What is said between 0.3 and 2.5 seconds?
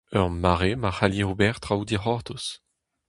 mare ma c'halli ober traoù dic'hortoz.